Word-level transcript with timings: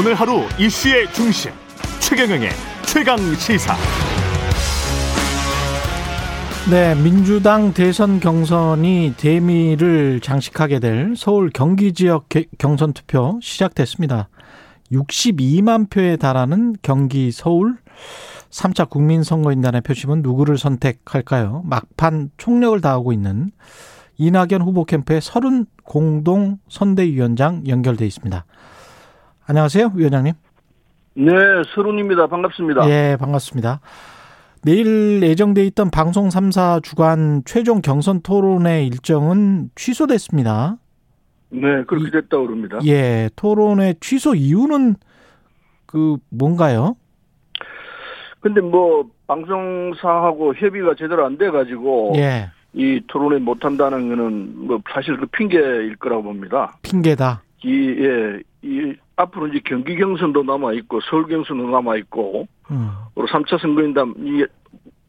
오늘 0.00 0.14
하루 0.14 0.44
이슈의 0.58 1.12
중심 1.12 1.50
최경영의 2.00 2.48
최강 2.86 3.18
시사. 3.34 3.76
네, 6.70 6.94
민주당 6.94 7.74
대선 7.74 8.18
경선이 8.18 9.16
대미를 9.18 10.20
장식하게 10.20 10.78
될 10.78 11.14
서울 11.18 11.50
경기 11.50 11.92
지역 11.92 12.30
경선 12.56 12.94
투표 12.94 13.38
시작됐습니다. 13.42 14.30
62만 14.90 15.90
표에 15.90 16.16
달하는 16.16 16.76
경기 16.80 17.30
서울 17.30 17.76
3차 18.48 18.88
국민선거인단의 18.88 19.82
표심은 19.82 20.22
누구를 20.22 20.56
선택할까요? 20.56 21.60
막판 21.66 22.30
총력을 22.38 22.80
다하고 22.80 23.12
있는 23.12 23.50
이낙연 24.16 24.62
후보 24.62 24.86
캠프의 24.86 25.20
서른 25.20 25.66
공동 25.84 26.56
선대위원장 26.70 27.68
연결돼 27.68 28.06
있습니다. 28.06 28.46
안녕하세요, 29.54 29.90
위원장님. 29.96 30.32
네, 31.14 31.32
서른입니다. 31.74 32.28
반갑습니다. 32.28 32.88
예, 32.88 33.16
반갑습니다. 33.18 33.80
내일 34.62 35.20
예정돼 35.24 35.64
있던 35.66 35.90
방송 35.90 36.28
3사 36.28 36.80
주간 36.84 37.42
최종 37.44 37.80
경선 37.82 38.20
토론회 38.22 38.84
일정은 38.86 39.70
취소됐습니다. 39.74 40.76
네, 41.48 41.82
그렇게 41.88 42.12
됐다고 42.12 42.46
그럽니다. 42.46 42.78
예, 42.86 43.28
토론회 43.34 43.94
취소 44.00 44.36
이유는 44.36 44.94
그 45.86 46.18
뭔가요? 46.28 46.94
근데 48.38 48.60
뭐 48.60 49.10
방송사하고 49.26 50.54
협의가 50.54 50.94
제대로 50.94 51.26
안 51.26 51.36
돼 51.36 51.50
가지고 51.50 52.12
예. 52.14 52.50
이 52.72 53.00
토론회 53.08 53.38
못 53.40 53.64
한다는 53.64 54.10
거는 54.10 54.68
뭐 54.68 54.80
사실 54.94 55.16
그 55.16 55.26
핑계일 55.26 55.96
거라고 55.96 56.22
봅니다. 56.22 56.78
핑계다. 56.82 57.42
이 57.64 57.96
예, 57.98 58.38
이 58.62 58.94
앞으로 59.20 59.48
이제 59.48 59.60
경기 59.64 59.96
경선도 59.96 60.42
남아 60.42 60.72
있고 60.74 61.00
서울 61.02 61.26
경선도 61.26 61.70
남아 61.70 61.96
있고 61.96 62.46
음. 62.70 62.90
그리고 63.14 63.28
3차 63.28 63.60
선거인단 63.60 64.14
이게 64.18 64.46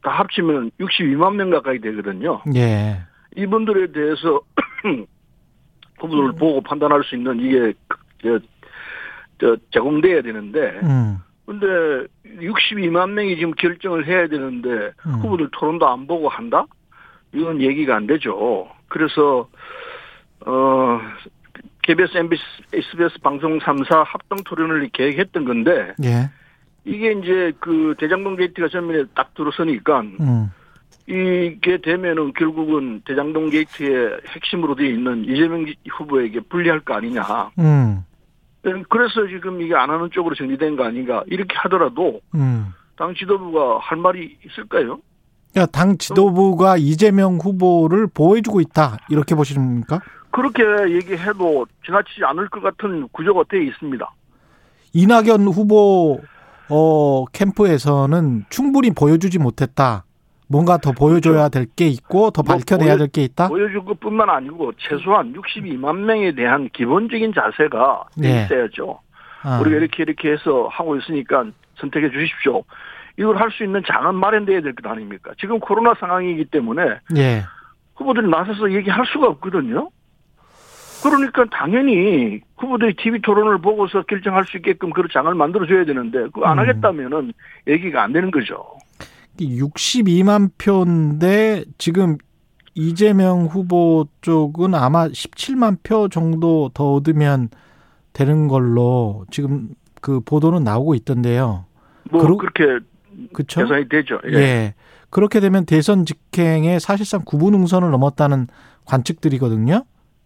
다 0.01 0.11
합치면 0.11 0.71
62만 0.79 1.35
명 1.35 1.49
가까이 1.49 1.79
되거든요. 1.79 2.41
예. 2.55 2.99
이분들에 3.35 3.91
대해서 3.91 4.41
후보들을 5.99 6.33
보고 6.33 6.61
판단할 6.61 7.03
수 7.03 7.15
있는 7.15 7.39
이게 7.39 7.73
저, 8.23 8.39
저 9.39 9.57
제공돼야 9.71 10.21
되는데 10.21 10.79
음. 10.83 11.17
근데 11.45 12.07
62만 12.25 13.11
명이 13.11 13.35
지금 13.35 13.51
결정을 13.51 14.07
해야 14.07 14.27
되는데 14.27 14.69
음. 15.05 15.11
후보들 15.21 15.49
토론도 15.51 15.87
안 15.87 16.07
보고 16.07 16.29
한다? 16.29 16.65
이건 17.33 17.61
얘기가 17.61 17.95
안 17.95 18.07
되죠. 18.07 18.69
그래서 18.87 19.47
어 20.45 20.99
KBS, 21.83 22.17
MBC, 22.17 22.43
SBS 22.73 23.19
방송 23.21 23.59
3사 23.59 24.03
합동 24.05 24.39
토론을 24.45 24.89
계획했던 24.89 25.45
건데 25.45 25.93
예. 26.03 26.29
이게 26.85 27.11
이제 27.11 27.51
그 27.59 27.95
대장동 27.99 28.35
게이트가 28.35 28.69
전면에 28.69 29.05
딱 29.15 29.33
들어서니까 29.33 30.01
음. 30.01 30.51
이게 31.07 31.79
되면은 31.81 32.33
결국은 32.33 33.01
대장동 33.05 33.49
게이트의 33.49 34.21
핵심으로 34.29 34.75
되어 34.75 34.87
있는 34.87 35.25
이재명 35.25 35.65
후보에게 35.89 36.41
불리할 36.41 36.81
거 36.81 36.95
아니냐. 36.95 37.51
음. 37.59 38.03
그래서 38.61 39.27
지금 39.27 39.61
이게 39.61 39.75
안 39.75 39.89
하는 39.89 40.09
쪽으로 40.11 40.35
정리된 40.35 40.75
거 40.75 40.85
아닌가. 40.85 41.23
이렇게 41.27 41.55
하더라도 41.57 42.21
음. 42.35 42.73
당 42.95 43.13
지도부가 43.15 43.79
할 43.79 43.97
말이 43.97 44.37
있을까요? 44.45 44.99
야, 45.57 45.65
당 45.65 45.97
지도부가 45.97 46.77
이재명 46.77 47.37
후보를 47.37 48.07
보호해주고 48.07 48.61
있다. 48.61 48.99
이렇게 49.09 49.35
보시는겁니까 49.35 49.99
그렇게 50.31 50.63
얘기해도 50.95 51.65
지나치지 51.85 52.23
않을 52.25 52.49
것 52.49 52.61
같은 52.61 53.07
구조가 53.11 53.43
되어 53.49 53.61
있습니다. 53.61 54.09
이낙연 54.93 55.47
후보 55.47 56.21
어 56.69 57.25
캠프에서는 57.33 58.45
충분히 58.49 58.91
보여주지 58.91 59.39
못했다. 59.39 60.05
뭔가 60.47 60.77
더 60.77 60.91
보여줘야 60.91 61.47
될 61.49 61.65
게 61.75 61.87
있고 61.87 62.31
더뭐 62.31 62.43
밝혀내야 62.45 62.97
될 62.97 63.07
게 63.07 63.23
있다. 63.23 63.47
보여줄 63.47 63.85
것뿐만 63.85 64.29
아니고 64.29 64.73
최소한 64.77 65.33
62만 65.33 65.95
명에 65.97 66.33
대한 66.33 66.69
기본적인 66.73 67.33
자세가 67.33 68.03
네. 68.17 68.43
있어야죠. 68.45 68.99
아, 69.43 69.59
우리가 69.61 69.77
이렇게 69.77 70.03
이렇게 70.03 70.31
해서 70.31 70.67
하고 70.69 70.95
있으니까 70.97 71.45
선택해 71.77 72.09
주십시오. 72.11 72.63
이걸 73.17 73.37
할 73.37 73.49
수 73.51 73.63
있는 73.63 73.81
장은 73.87 74.15
마련돼야 74.15 74.61
될 74.61 74.73
것 74.75 74.89
아닙니까? 74.89 75.31
지금 75.39 75.59
코로나 75.59 75.93
상황이기 75.99 76.45
때문에 76.45 76.83
예. 77.17 77.43
후보들이 77.95 78.29
나서서 78.29 78.71
얘기할 78.73 79.05
수가 79.05 79.27
없거든요. 79.27 79.89
그러니까 81.03 81.45
당연히 81.51 82.41
후보들이 82.57 82.95
TV 82.95 83.21
토론을 83.21 83.59
보고서 83.61 84.03
결정할 84.03 84.45
수 84.45 84.57
있게끔 84.57 84.91
그런 84.91 85.07
장을 85.11 85.33
만들어줘야 85.33 85.85
되는데 85.85 86.19
그거 86.25 86.45
안 86.45 86.57
음. 86.57 86.59
하겠다면은 86.59 87.33
얘기가 87.67 88.03
안 88.03 88.13
되는 88.13 88.29
거죠. 88.31 88.63
62만 89.39 90.51
표인데 90.57 91.63
지금 91.77 92.17
이재명 92.75 93.45
후보 93.45 94.07
쪽은 94.21 94.75
아마 94.75 95.07
17만 95.07 95.77
표 95.83 96.07
정도 96.07 96.69
더 96.73 96.93
얻으면 96.93 97.49
되는 98.13 98.47
걸로 98.47 99.25
지금 99.31 99.69
그 100.01 100.19
보도는 100.21 100.63
나오고 100.63 100.95
있던데요. 100.95 101.65
뭐 102.11 102.21
그러- 102.21 102.37
그렇게 102.37 102.85
그렇죠? 103.33 103.61
계산이 103.61 103.89
되죠. 103.89 104.19
예. 104.31 104.37
예. 104.37 104.73
그렇게 105.09 105.39
되면 105.39 105.65
대선 105.65 106.05
직행에 106.05 106.79
사실상 106.79 107.21
구분응선을 107.25 107.89
넘었다는 107.91 108.47
관측들이거든요. 108.85 109.83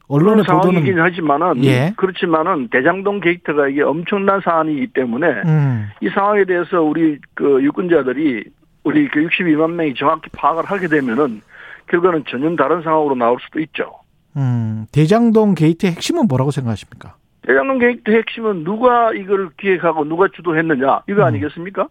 언론의 0.07 0.43
상황이긴 0.45 0.81
보도는 0.81 1.01
하지만은 1.03 1.63
예. 1.65 1.93
그렇지만은 1.97 2.67
대장동 2.69 3.19
게이트가 3.21 3.69
이게 3.69 3.81
엄청난 3.81 4.39
사안이기 4.41 4.87
때문에 4.87 5.27
음, 5.45 5.89
이 6.01 6.09
상황에 6.09 6.45
대해서 6.45 6.81
우리 6.81 7.17
그 7.33 7.63
유권자들이 7.63 8.43
우리 8.83 9.07
그 9.09 9.19
62만 9.21 9.71
명이 9.71 9.95
정확히 9.95 10.29
파악을 10.31 10.65
하게 10.65 10.87
되면은 10.87 11.41
결과는 11.87 12.23
전혀 12.27 12.55
다른 12.55 12.81
상황으로 12.83 13.15
나올 13.15 13.37
수도 13.41 13.59
있죠. 13.61 13.91
음, 14.37 14.85
대장동 14.91 15.55
게이트의 15.55 15.93
핵심은 15.93 16.27
뭐라고 16.27 16.51
생각하십니까? 16.51 17.15
대장동 17.47 17.79
게이트 17.79 18.11
핵심은 18.11 18.63
누가 18.63 19.11
이걸 19.13 19.49
기획하고 19.57 20.03
누가 20.05 20.27
주도했느냐 20.35 21.01
이거 21.07 21.21
음. 21.21 21.27
아니겠습니까? 21.27 21.87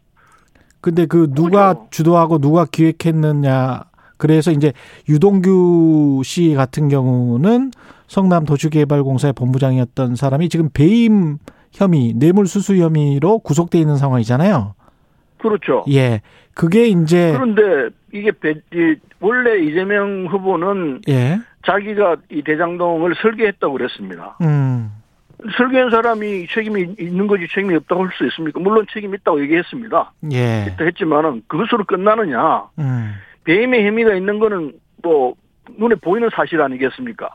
근데 0.80 1.06
그 1.06 1.30
누가 1.32 1.72
그죠. 1.72 1.88
주도하고 1.90 2.38
누가 2.38 2.66
기획했느냐. 2.70 3.84
그래서 4.18 4.50
이제 4.52 4.72
유동규 5.08 6.22
씨 6.24 6.54
같은 6.54 6.88
경우는 6.88 7.70
성남 8.06 8.44
도시개발공사의 8.44 9.32
본부장이었던 9.32 10.16
사람이 10.16 10.48
지금 10.48 10.68
배임 10.72 11.38
혐의, 11.72 12.12
뇌물수수 12.14 12.76
혐의로 12.76 13.38
구속돼 13.40 13.78
있는 13.78 13.96
상황이잖아요. 13.96 14.74
그렇죠. 15.38 15.84
예. 15.90 16.20
그게 16.54 16.86
이제 16.86 17.32
그런데 17.32 17.90
이게 18.12 18.30
원래 19.20 19.58
이재명 19.58 20.26
후보는 20.26 21.02
예. 21.08 21.38
자기가 21.66 22.16
이 22.30 22.42
대장동을 22.42 23.14
설계했다고 23.20 23.72
그랬습니다. 23.72 24.36
음. 24.42 24.90
설계한 25.58 25.90
사람이 25.90 26.46
책임이 26.48 26.94
있는 26.98 27.26
거지 27.26 27.46
책임이 27.52 27.74
없다고 27.74 28.04
할 28.04 28.10
수 28.16 28.24
있습니까? 28.26 28.60
물론 28.60 28.86
책임이 28.92 29.16
있다고 29.20 29.40
얘기했습니다. 29.42 30.12
예. 30.32 30.76
했지만은 30.80 31.42
그것으로 31.48 31.84
끝나느냐? 31.84 32.64
음. 32.78 33.14
배임의 33.44 33.86
혐의가 33.86 34.14
있는 34.14 34.38
거는 34.38 34.72
뭐 35.02 35.34
눈에 35.76 35.96
보이는 35.96 36.30
사실 36.34 36.62
아니겠습니까? 36.62 37.28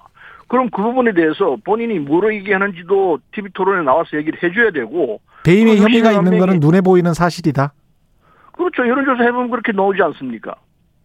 그럼 0.50 0.70
그 0.72 0.82
부분에 0.82 1.14
대해서 1.14 1.56
본인이 1.64 2.00
뭐로 2.00 2.34
얘기하는지도 2.34 3.20
TV 3.34 3.52
토론에 3.54 3.84
나와서 3.84 4.18
얘기를 4.18 4.38
해줘야 4.44 4.72
되고 4.72 5.22
배임의 5.46 5.78
그 5.78 5.84
혐의가 5.84 6.10
60만 6.12 6.18
있는 6.18 6.32
명이- 6.34 6.40
거는 6.40 6.60
눈에 6.60 6.82
보이는 6.82 7.14
사실이다. 7.14 7.72
그렇죠. 8.54 8.86
여론조사 8.86 9.24
해보면 9.24 9.52
그렇게 9.52 9.72
나오지 9.72 10.02
않습니까? 10.02 10.56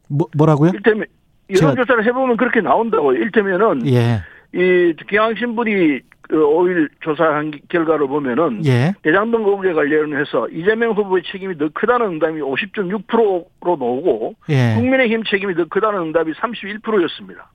뭐, 0.08 0.26
뭐라고요? 0.36 0.70
일테면 0.74 1.06
제가- 1.52 1.62
여론조사를 1.62 2.04
해보면 2.06 2.36
그렇게 2.38 2.60
나온다고. 2.62 3.12
일테면은 3.12 3.86
예. 3.86 4.22
이 4.54 4.94
경향신문이 5.08 6.00
그 6.22 6.36
5일 6.36 6.88
조사한 7.00 7.52
결과를 7.68 8.06
보면은 8.08 8.64
예. 8.64 8.94
대장동 9.02 9.42
의혹에 9.44 9.74
관련해서 9.74 10.48
이재명 10.48 10.92
후보의 10.92 11.22
책임이 11.30 11.58
더 11.58 11.68
크다는 11.74 12.06
응답이 12.14 12.40
50.6%로 12.40 13.46
나오고 13.62 14.34
예. 14.48 14.72
국민의힘 14.76 15.24
책임이 15.24 15.54
더 15.54 15.66
크다는 15.68 16.00
응답이 16.00 16.32
31%였습니다. 16.32 17.50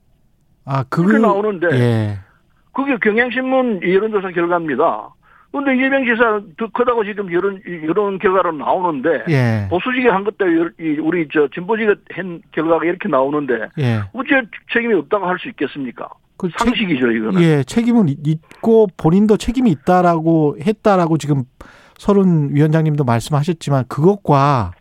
아, 0.64 0.84
그 0.88 1.02
그렇게 1.02 1.18
나오는데 1.18 1.66
예. 1.72 2.18
그게 2.72 2.96
경향신문 2.98 3.80
여론조사 3.82 4.30
결과입니다. 4.30 5.08
그런데 5.52 5.74
이재명 5.74 6.04
지사 6.04 6.40
더 6.56 6.68
크다고 6.72 7.04
지금 7.04 7.32
여론 7.32 7.60
여론 7.88 8.18
결과로 8.20 8.52
나오는데 8.52 9.24
예. 9.30 9.66
보수지가 9.68 10.14
한 10.14 10.22
것도 10.22 10.46
이- 10.78 10.98
우리 11.00 11.26
저 11.32 11.48
진보지가 11.52 11.94
한 12.12 12.40
결과가 12.52 12.84
이렇게 12.84 13.08
나오는데 13.08 13.68
예. 13.80 14.00
어째 14.12 14.42
책임이 14.72 14.94
없다고 14.94 15.26
할 15.26 15.38
수 15.40 15.48
있겠습니까? 15.48 16.08
그 16.36 16.48
책- 16.50 16.58
상식이죠 16.60 17.10
이거는. 17.10 17.42
예, 17.42 17.64
책임은 17.64 18.08
있고 18.24 18.86
본인도 18.96 19.36
책임이 19.38 19.70
있다라고 19.72 20.56
했다라고 20.64 21.18
지금 21.18 21.42
서른 21.98 22.54
위원장님도 22.54 23.02
말씀하셨지만 23.04 23.86
그것과 23.88 24.72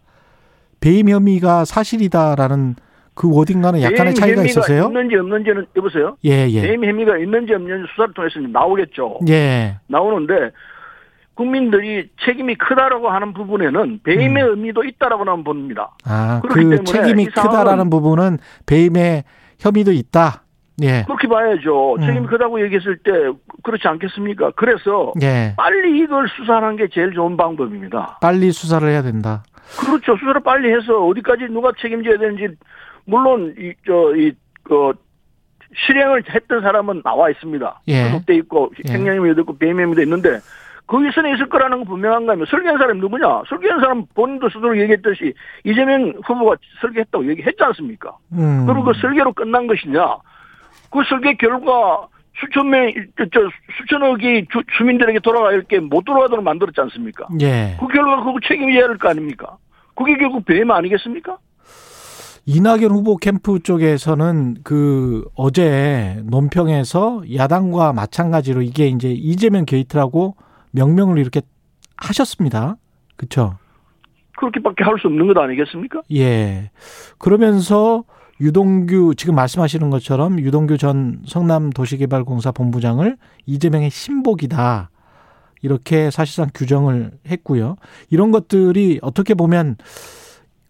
배임 0.79 1.09
혐의가 1.09 1.65
사실이다라는 1.65 2.75
그 3.19 3.30
워딩과는 3.30 3.81
약간의 3.81 4.13
차이가 4.13 4.45
있으세요? 4.45 4.86
있는지 4.86 5.18
없는지는 5.18 5.66
여보세요. 5.75 6.16
예, 6.24 6.48
예. 6.48 6.62
배임 6.62 6.86
혐의가 6.86 7.18
있는지 7.18 7.54
없는지 7.54 7.86
수사를 7.92 8.13
통해서 8.13 8.39
나오겠죠. 8.39 9.19
예. 9.27 9.77
나오는데 9.88 10.51
국민들이 11.33 12.10
책임이 12.24 12.56
크다라고 12.56 13.10
하는 13.10 13.33
부분에는 13.33 14.00
배임의 14.04 14.44
음. 14.44 14.50
의미도 14.51 14.86
있다라고 14.86 15.25
나는 15.25 15.44
봅니다. 15.44 15.98
아, 16.06 16.42
그 16.48 16.81
책임이 16.86 17.25
크다라는 17.25 17.89
부분은 17.89 18.38
배임의 18.66 19.25
혐의도 19.60 19.92
있다. 19.92 20.44
예. 20.81 21.04
그렇게 21.04 21.27
봐야죠. 21.27 21.95
음. 21.95 22.00
책임이 22.00 22.25
크다고 22.27 22.63
얘기했을 22.63 23.00
때 23.00 23.12
그렇지 23.63 23.86
않겠습니까? 23.86 24.51
그래서 24.56 25.12
예. 25.21 25.56
빨리 25.57 26.00
이걸 26.00 26.30
수사하는 26.30 26.77
게 26.77 26.88
제일 26.89 27.12
좋은 27.12 27.36
방법입니다. 27.36 28.19
빨리 28.21 28.54
수사를 28.54 28.88
해야 28.88 29.01
된다. 29.01 29.44
그렇죠. 29.77 30.16
수사를 30.16 30.42
빨리 30.42 30.71
해서 30.74 31.06
어디까지 31.06 31.48
누가 31.50 31.74
책임져야 31.81 32.18
되는지 32.18 32.56
물론 33.09 33.56
이 33.57 33.73
저이그 33.85 34.94
실행을 35.85 36.23
했던 36.33 36.61
사람은 36.61 37.01
나와 37.03 37.29
있습니다. 37.29 37.81
예. 37.88 38.06
소속돼 38.06 38.35
있고 38.38 38.71
예. 38.88 38.94
행령임에도 38.94 39.41
있고 39.41 39.57
배임임에도 39.57 40.01
있는데 40.01 40.39
거기 40.88 41.11
선에 41.11 41.33
있을 41.33 41.47
거라는 41.50 41.77
건 41.79 41.85
분명한 41.85 42.25
거면 42.25 42.47
설계한 42.50 42.77
사람이 42.79 43.00
누구냐? 43.00 43.44
설계한 43.47 43.79
사람 43.79 44.06
본인도 44.15 44.50
스스로 44.50 44.75
얘기했듯이 44.79 45.33
이재명 45.63 46.13
후보가 46.25 46.56
설계했다고 46.81 47.29
얘기했지 47.29 47.63
않습니까? 47.63 48.15
음. 48.33 48.65
그리고 48.65 48.85
그 48.85 48.94
설계로 49.00 49.33
끝난 49.33 49.67
것이냐? 49.67 50.17
그 50.89 51.03
설계 51.07 51.35
결과 51.35 52.07
수천 52.39 52.69
명, 52.69 52.91
저, 53.17 53.25
저 53.31 53.41
수천억이 53.77 54.47
주, 54.51 54.63
주민들에게 54.77 55.19
돌아갈 55.19 55.61
게 55.63 55.79
못 55.79 56.03
돌아가도록 56.06 56.44
만들었지 56.44 56.81
않습니까? 56.81 57.27
예. 57.41 57.75
그 57.79 57.88
결과 57.88 58.23
그거 58.23 58.39
책임져야 58.47 58.85
할 58.88 58.97
거 58.97 59.09
아닙니까? 59.09 59.57
그게 59.95 60.15
결국 60.17 60.44
배임 60.45 60.71
아니겠습니까? 60.71 61.38
이낙연 62.49 62.89
후보 62.89 63.15
캠프 63.17 63.59
쪽에서는 63.59 64.57
그 64.63 65.23
어제 65.35 66.19
논평에서 66.25 67.21
야당과 67.35 67.93
마찬가지로 67.93 68.63
이게 68.63 68.87
이제 68.87 69.11
이재명 69.11 69.65
게이트라고 69.65 70.35
명명을 70.71 71.19
이렇게 71.19 71.41
하셨습니다. 71.97 72.77
그렇죠? 73.17 73.59
그렇게밖에 74.35 74.83
할 74.83 74.97
수 74.97 75.05
없는 75.05 75.27
것 75.27 75.37
아니겠습니까? 75.37 76.01
예. 76.15 76.71
그러면서 77.19 78.03
유동규 78.41 79.13
지금 79.15 79.35
말씀하시는 79.35 79.87
것처럼 79.91 80.39
유동규 80.39 80.79
전 80.79 81.21
성남도시개발공사 81.27 82.51
본부장을 82.51 83.15
이재명의 83.45 83.91
신복이다. 83.91 84.89
이렇게 85.61 86.09
사실상 86.09 86.49
규정을 86.55 87.11
했고요. 87.27 87.75
이런 88.09 88.31
것들이 88.31 88.97
어떻게 89.03 89.35
보면 89.35 89.75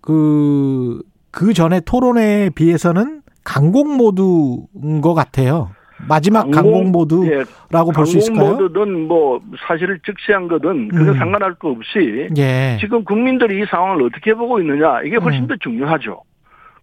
그, 0.02 1.02
그 1.32 1.54
전에 1.54 1.80
토론회에 1.82 2.50
비해서는 2.52 3.22
강공 3.44 3.98
모드인 3.98 5.02
것 5.02 5.14
같아요. 5.14 5.72
마지막 6.08 6.50
강공 6.50 6.92
모드라고 6.92 7.92
예, 7.92 7.94
볼수 7.94 8.18
있을까요? 8.18 8.52
모드든 8.54 9.08
뭐 9.08 9.42
사실을 9.68 10.00
직시한 10.06 10.48
거든 10.48 10.88
그건 10.90 11.10
음. 11.10 11.14
상관할 11.18 11.56
거 11.56 11.70
없이 11.70 12.30
예. 12.38 12.78
지금 12.80 13.04
국민들이 13.04 13.62
이 13.62 13.66
상황을 13.66 14.04
어떻게 14.04 14.34
보고 14.34 14.60
있느냐 14.62 15.02
이게 15.02 15.18
훨씬 15.18 15.44
음. 15.44 15.48
더 15.48 15.56
중요하죠. 15.58 16.22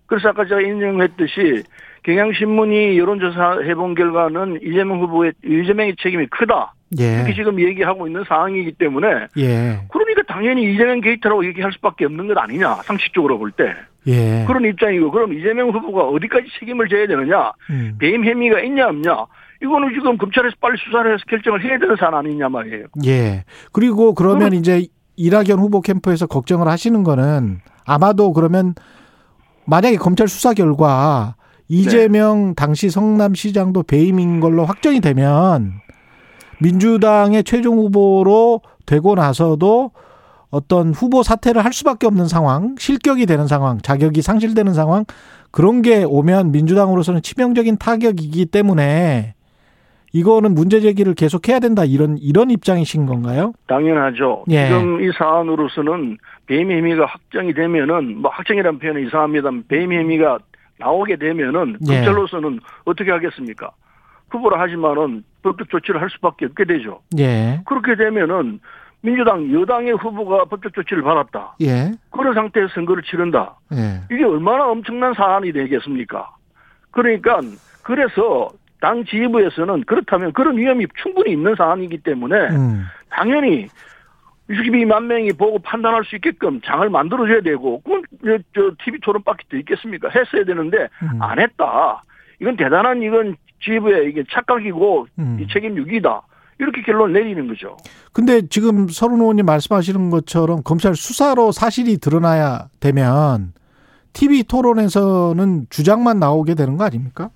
그래서 0.07 0.29
아까 0.29 0.45
제가 0.45 0.61
인정했듯이 0.61 1.63
경향신문이 2.05 2.99
여론조사 2.99 3.61
해본 3.65 3.95
결과는 3.95 4.61
이재명 4.63 5.01
후보의 5.01 5.33
이재명의 5.45 5.97
책임이 6.01 6.27
크다 6.27 6.75
이렇게 6.91 7.31
예. 7.31 7.35
지금 7.35 7.61
얘기하고 7.61 8.07
있는 8.07 8.23
상황이기 8.29 8.73
때문에 8.73 9.09
예. 9.39 9.81
그러니까 9.91 10.23
당연히 10.29 10.73
이재명 10.73 11.01
게이트라고 11.01 11.45
얘기할 11.47 11.73
수밖에 11.73 12.05
없는 12.05 12.29
것 12.29 12.39
아니냐 12.39 12.77
상식적으로 12.85 13.39
볼 13.39 13.51
때 13.53 13.75
예. 14.07 14.45
그런 14.47 14.65
입장이고 14.65 15.11
그럼 15.11 15.33
이재명 15.33 15.71
후보가 15.71 16.05
어디까지 16.05 16.47
책임을 16.61 16.89
져야 16.89 17.07
되느냐 17.07 17.51
음. 17.71 17.97
배임 17.99 18.25
혐의가 18.25 18.61
있냐 18.61 18.89
없냐 18.89 19.27
이거는 19.63 19.95
지금 19.95 20.17
검찰에서 20.17 20.55
빨리 20.61 20.77
수사를 20.79 21.13
해서 21.13 21.25
결정을 21.29 21.65
해야 21.65 21.79
되는 21.79 21.97
사안 21.97 22.15
아니냐 22.15 22.49
말이에요. 22.49 22.87
예. 23.07 23.45
그리고 23.73 24.15
그러면 24.15 24.53
이제 24.53 24.87
이낙연 25.17 25.59
후보 25.59 25.81
캠프에서 25.81 26.27
걱정을 26.27 26.69
하시는 26.69 27.03
거는 27.03 27.61
아마도 27.85 28.33
그러면 28.33 28.75
만약에 29.67 29.97
검찰 29.97 30.29
수사 30.29 30.53
결과 30.55 31.35
이재명 31.69 32.55
당시 32.55 32.91
성남시장도 32.91 33.85
배임인 33.85 34.41
걸로 34.41 34.65
확정이 34.67 35.01
되면 35.01 35.81
민주당의 36.61 37.45
최종 37.45 37.79
후보로 37.79 38.61
되고 38.87 39.15
나서도 39.15 39.91
어떤 40.51 40.93
후보 40.93 41.23
사퇴를 41.23 41.65
할 41.65 41.73
수밖에 41.73 42.07
없는 42.07 42.29
상황, 42.29 42.77
실격이 42.79 43.27
되는 43.27 43.47
상황, 43.47 43.79
자격이 43.79 44.23
상실되는 44.23 44.75
상황, 44.75 45.05
그런 45.51 45.83
게 45.83 46.05
오면 46.05 46.53
민주당으로서는 46.53 47.23
치명적인 47.23 47.79
타격이기 47.79 48.47
때문에 48.47 49.35
이거는 50.13 50.55
문제 50.55 50.81
제기를 50.81 51.15
계속 51.15 51.49
해야 51.49 51.59
된다 51.59 51.85
이런 51.85 52.17
이런 52.19 52.51
입장이신 52.51 53.07
건가요? 53.07 53.53
당연하죠. 53.67 54.45
예. 54.51 54.69
지금 54.69 55.03
이 55.03 55.11
사안으로서는 55.13 56.17
배임 56.47 56.71
혐의가 56.71 57.05
확정이 57.07 57.53
되면은 57.53 58.23
뭐 58.23 58.31
확정이라는 58.31 58.79
표현은 58.79 59.07
이상합니다만 59.09 59.65
배임 59.69 59.93
혐의가 59.93 60.39
나오게 60.79 61.17
되면은 61.17 61.79
예. 61.89 61.95
검찰로서는 61.97 62.61
어떻게 62.85 63.11
하겠습니까? 63.11 63.71
후보라 64.31 64.61
하지만은 64.61 65.25
법적 65.43 65.71
조치를 65.71 66.01
할 66.01 66.11
수밖에 66.11 66.47
없게 66.47 66.65
되죠. 66.65 67.01
예. 67.19 67.61
그렇게 67.67 67.95
되면은 67.95 68.61
민주당 69.03 69.53
여당의 69.53 69.93
후보가 69.93 70.47
법적 70.47 70.75
조치를 70.75 71.03
받았다. 71.03 71.57
예. 71.63 71.93
그런 72.11 72.35
상태에서 72.35 72.73
선거를 72.75 73.03
치른다. 73.05 73.57
예. 73.73 74.01
이게 74.11 74.25
얼마나 74.25 74.67
엄청난 74.69 75.15
사안이 75.15 75.53
되겠습니까? 75.53 76.31
그러니까 76.91 77.41
그래서 77.83 78.51
당 78.81 79.05
지휘부에서는 79.05 79.85
그렇다면 79.85 80.33
그런 80.33 80.57
위험이 80.57 80.87
충분히 81.03 81.33
있는 81.33 81.55
사안이기 81.55 81.99
때문에 81.99 82.37
음. 82.51 82.85
당연히 83.11 83.69
62만 84.51 85.05
명이 85.05 85.33
보고 85.33 85.59
판단할 85.59 86.05
수 86.05 86.17
있게끔 86.17 86.61
장을 86.63 86.89
만들어줘야 86.89 87.41
되고 87.41 87.81
그건 87.81 88.03
저, 88.55 88.71
TV 88.85 89.01
토론 89.01 89.23
밖에 89.23 89.45
더 89.51 89.57
있겠습니까? 89.57 90.09
했어야 90.09 90.45
되는데 90.45 90.89
음. 91.03 91.23
안 91.23 91.39
했다. 91.39 92.03
이건 92.41 92.57
대단한 92.57 93.03
이건 93.03 93.37
지휘부의 93.67 94.09
이게 94.11 94.25
착각이고 94.33 95.07
음. 95.19 95.39
이 95.41 95.47
책임 95.53 95.77
유기다. 95.77 96.23
이렇게 96.59 96.81
결론 96.83 97.13
내리는 97.13 97.47
거죠. 97.49 97.77
근데 98.13 98.41
지금 98.49 98.89
서른 98.89 99.21
의원님 99.21 99.45
말씀하시는 99.45 100.09
것처럼 100.09 100.63
검찰 100.63 100.95
수사로 100.95 101.53
사실이 101.53 101.99
드러나야 101.99 102.69
되면 102.81 103.53
TV 104.15 104.45
토론에서는 104.45 105.67
주장만 105.69 106.19
나오게 106.19 106.55
되는 106.55 106.79
거 106.79 106.85
아닙니까? 106.85 107.29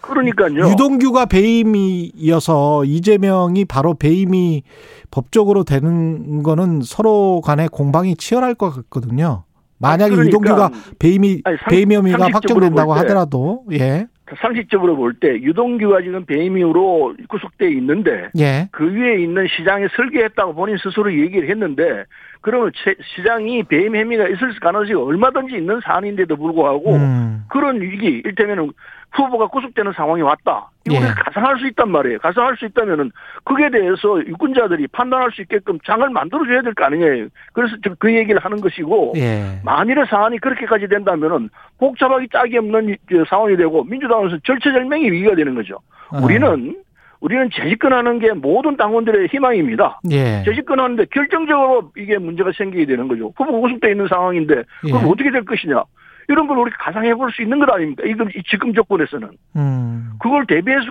그러니까요. 0.00 0.70
유동규가 0.70 1.26
배임이어서 1.26 2.84
이재명이 2.84 3.64
바로 3.66 3.94
배임이 3.94 4.62
법적으로 5.10 5.64
되는 5.64 6.42
거는 6.42 6.80
서로 6.82 7.42
간에 7.44 7.68
공방이 7.70 8.16
치열할 8.16 8.54
것 8.54 8.70
같거든요. 8.70 9.44
만약에 9.78 10.14
그러니까 10.14 10.28
유동규가 10.38 10.70
배임이 10.98 11.42
아니, 11.44 11.56
상- 11.58 11.68
배임 11.68 11.92
혐의가 11.92 12.28
확정된다고. 12.32 12.94
하더라도 12.94 13.64
예. 13.72 14.06
상식적으로 14.34 14.96
볼 14.96 15.14
때 15.20 15.34
유동규가 15.40 16.02
지금 16.02 16.24
배임으로 16.24 17.14
구속돼 17.28 17.70
있는데 17.72 18.28
예. 18.38 18.68
그 18.72 18.84
위에 18.92 19.20
있는 19.22 19.46
시장이 19.46 19.86
설계했다고 19.96 20.54
본인 20.54 20.76
스스로 20.78 21.12
얘기를 21.12 21.48
했는데 21.48 22.04
그러면 22.40 22.72
채- 22.74 22.96
시장이 23.14 23.62
배임 23.64 23.94
혐의가 23.96 24.28
있을 24.28 24.58
가능성이 24.60 24.94
얼마든지 24.94 25.56
있는 25.56 25.80
사안인데도 25.84 26.36
불구하고 26.36 26.94
음. 26.96 27.44
그런 27.48 27.80
위기 27.80 28.22
일테면은 28.24 28.70
후보가 29.12 29.46
구속되는 29.48 29.92
상황이 29.94 30.20
왔다. 30.22 30.68
이거 30.86 30.96
예. 30.96 31.00
가상할 31.08 31.58
수 31.58 31.66
있단 31.68 31.90
말이에요. 31.90 32.18
가상할 32.18 32.56
수 32.56 32.66
있다면은 32.66 33.10
그에 33.44 33.70
대해서 33.70 34.18
유권자들이 34.26 34.88
판단할 34.88 35.30
수 35.32 35.40
있게끔 35.42 35.78
장을 35.86 36.08
만들어줘야 36.10 36.62
될 36.62 36.74
거 36.74 36.84
아니냐요. 36.84 37.28
그래서 37.52 37.76
그 37.98 38.14
얘기를 38.14 38.38
하는 38.44 38.60
것이고 38.60 39.14
예. 39.16 39.58
만일의 39.64 40.06
사안이 40.06 40.38
그렇게까지 40.38 40.88
된다면은 40.88 41.48
복잡하기 41.78 42.28
짝이 42.32 42.58
없는 42.58 42.96
상황이 43.28 43.56
되고 43.56 43.84
민주당에서 43.84 44.38
절체절명의 44.44 45.10
위기가 45.10 45.34
되는 45.34 45.54
거죠. 45.54 45.78
어. 46.10 46.18
우리는 46.22 46.76
우리는 47.20 47.48
재집권하는 47.50 48.18
게 48.18 48.32
모든 48.34 48.76
당원들의 48.76 49.28
희망입니다. 49.28 50.00
예. 50.10 50.42
재집권하는데 50.44 51.06
결정적으로 51.06 51.90
이게 51.96 52.18
문제가 52.18 52.52
생기게 52.56 52.84
되는 52.84 53.08
거죠. 53.08 53.32
후보가 53.36 53.58
구속돼 53.60 53.90
있는 53.92 54.06
상황인데 54.08 54.54
그럼 54.82 55.00
예. 55.02 55.06
어떻게 55.08 55.30
될 55.30 55.44
것이냐? 55.46 55.82
이런 56.28 56.46
걸 56.48 56.58
우리가 56.58 56.76
가상해 56.78 57.14
볼 57.14 57.30
수 57.30 57.42
있는 57.42 57.58
것 57.58 57.70
아닙니까? 57.70 58.02
이금 58.06 58.28
이 58.30 58.42
지금 58.50 58.72
조건에서는 58.74 59.28
음. 59.56 60.10
그걸 60.20 60.46
대비해서 60.46 60.86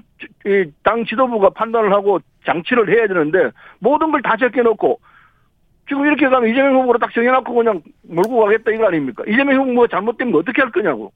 이당 0.45 1.05
지도부가 1.05 1.49
판단을 1.49 1.91
하고 1.93 2.19
장치를 2.45 2.89
해야 2.95 3.07
되는데 3.07 3.51
모든 3.79 4.11
걸다 4.11 4.37
제껴놓고 4.37 4.99
지금 5.87 6.05
이렇게 6.05 6.27
가면 6.29 6.49
이재명 6.49 6.75
후보로 6.81 6.99
딱 6.99 7.13
정해놓고 7.13 7.53
그냥 7.53 7.81
몰고 8.03 8.45
가겠다 8.45 8.71
이거 8.71 8.87
아닙니까? 8.87 9.23
이재명 9.27 9.69
후보가 9.69 9.87
잘못되면 9.91 10.33
어떻게 10.35 10.61
할 10.61 10.71
거냐고. 10.71 11.11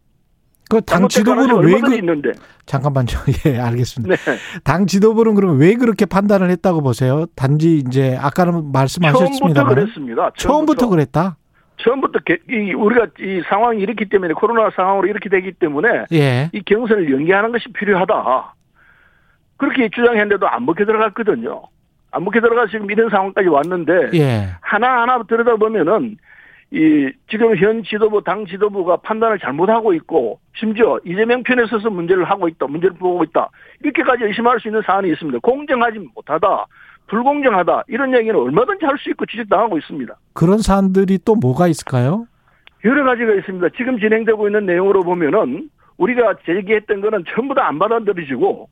그 0.70 0.80
당 0.82 1.08
지도부는 1.08 1.64
왜 1.66 1.80
그, 1.80 1.96
있는데. 1.96 2.32
잠깐만요. 2.68 3.08
예, 3.48 3.58
알겠습니다. 3.58 4.16
네. 4.16 4.38
당 4.64 4.86
지도부는 4.86 5.34
그러면 5.34 5.58
왜 5.58 5.74
그렇게 5.74 6.06
판단을 6.06 6.52
했다고 6.52 6.84
보세요? 6.84 7.26
단지 7.36 7.78
이제 7.78 8.16
아까는 8.22 8.52
처음부터 8.54 8.72
말씀하셨습니다만 8.72 9.74
그랬습니다. 9.74 10.30
처음부터 10.38 10.90
그랬다. 10.90 11.38
처음부터 11.84 12.20
개- 12.20 12.38
이 12.50 12.74
우리가 12.74 13.08
이 13.20 13.42
상황이 13.48 13.82
이렇기 13.82 14.06
때문에 14.06 14.34
코로나 14.34 14.70
상황으로 14.72 15.08
이렇게 15.08 15.30
되기 15.30 15.52
때문에 15.54 16.06
예. 16.12 16.50
이 16.54 16.62
경선을 16.62 17.12
연기하는 17.12 17.52
것이 17.52 17.72
필요하다. 17.74 18.54
그렇게 19.58 19.90
주장했는데도 19.90 20.48
안 20.48 20.66
먹혀 20.66 20.86
들어갔거든요. 20.86 21.64
안 22.12 22.24
먹게 22.24 22.40
들어가서 22.42 22.72
지금 22.72 22.90
이런 22.92 23.10
상황까지 23.10 23.48
왔는데 23.50 24.10
예. 24.16 24.50
하나 24.62 25.02
하나 25.02 25.22
들여다보면은 25.24 26.18
이 26.72 27.12
지금 27.30 27.56
현 27.58 27.84
지도부 27.84 28.24
당 28.24 28.46
지도부가 28.46 28.98
판단을 28.98 29.40
잘못하고 29.40 29.94
있고 29.94 30.40
심지어 30.56 31.00
이재명 31.04 31.42
편에 31.44 31.66
서서 31.66 31.90
문제를 31.90 32.26
하고 32.26 32.48
있다 32.48 32.68
문제를 32.68 32.96
보고 32.98 33.24
있다 33.24 33.50
이렇게까지 33.82 34.24
의심할 34.26 34.60
수 34.60 34.68
있는 34.68 34.82
사안이 34.86 35.10
있습니다 35.10 35.40
공정하지 35.42 35.98
못하다 36.14 36.66
불공정하다 37.10 37.84
이런 37.88 38.14
얘기는 38.16 38.36
얼마든지 38.36 38.86
할 38.86 38.98
수 38.98 39.10
있고 39.12 39.26
지적당하고 39.26 39.78
있습니다 39.78 40.14
그런 40.34 40.60
사안들이 40.60 41.20
또 41.26 41.36
뭐가 41.36 41.68
있을까요? 41.68 42.26
여러 42.86 43.04
가지가 43.04 43.34
있습니다 43.36 43.68
지금 43.78 44.00
진행되고 44.00 44.48
있는 44.48 44.66
내용으로 44.66 45.04
보면은 45.04 45.70
우리가 45.98 46.36
제기했던 46.46 47.02
거는 47.02 47.24
전부 47.36 47.54
다 47.56 47.68
안 47.68 47.78
받아들여지고 47.80 48.70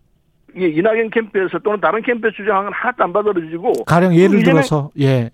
이 0.56 0.64
이낙연 0.64 1.10
캠프에서 1.12 1.60
또는 1.60 1.80
다른 1.82 2.02
캠프에서 2.02 2.36
주장한 2.38 2.66
건 2.66 2.74
하나도 2.74 3.04
안 3.04 3.14
받아들여지고 3.14 3.84
가령 3.86 4.16
예를 4.16 4.44
들어서 4.44 4.92
예. 5.00 5.30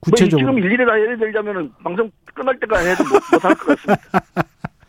구체적으로 0.00 0.52
뭐 0.52 0.60
지금 0.60 0.64
일일이 0.70 0.86
다 0.86 0.98
예를 0.98 1.18
들자면은 1.18 1.70
방송 1.82 2.10
끝날 2.34 2.58
때까지 2.60 2.88
해도 2.88 3.04
못, 3.04 3.20
못할 3.32 3.54
것 3.54 3.66
같습니다. 3.78 4.02